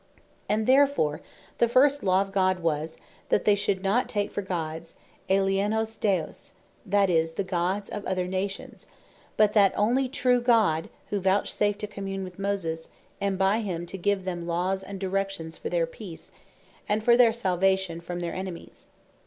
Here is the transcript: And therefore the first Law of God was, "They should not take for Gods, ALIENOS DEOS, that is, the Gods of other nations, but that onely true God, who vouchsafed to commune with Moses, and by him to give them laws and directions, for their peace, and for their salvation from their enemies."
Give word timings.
And 0.49 0.65
therefore 0.65 1.21
the 1.59 1.67
first 1.67 2.01
Law 2.01 2.21
of 2.21 2.31
God 2.31 2.61
was, 2.61 2.97
"They 3.29 3.53
should 3.53 3.83
not 3.83 4.09
take 4.09 4.31
for 4.31 4.41
Gods, 4.41 4.95
ALIENOS 5.29 5.95
DEOS, 5.97 6.53
that 6.87 7.07
is, 7.11 7.33
the 7.33 7.43
Gods 7.43 7.87
of 7.87 8.03
other 8.07 8.25
nations, 8.25 8.87
but 9.37 9.53
that 9.53 9.77
onely 9.77 10.09
true 10.09 10.41
God, 10.41 10.89
who 11.11 11.19
vouchsafed 11.21 11.77
to 11.81 11.85
commune 11.85 12.23
with 12.23 12.39
Moses, 12.39 12.89
and 13.21 13.37
by 13.37 13.59
him 13.59 13.85
to 13.85 13.95
give 13.99 14.25
them 14.25 14.47
laws 14.47 14.81
and 14.81 14.99
directions, 14.99 15.55
for 15.55 15.69
their 15.69 15.85
peace, 15.85 16.31
and 16.89 17.03
for 17.03 17.15
their 17.15 17.31
salvation 17.31 18.01
from 18.01 18.21
their 18.21 18.33
enemies." 18.33 18.87